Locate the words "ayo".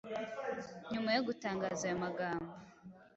1.85-1.95